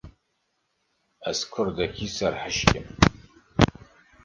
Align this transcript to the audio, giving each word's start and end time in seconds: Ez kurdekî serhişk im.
Ez 1.29 1.39
kurdekî 1.51 2.07
serhişk 2.15 2.71
im. 2.79 2.87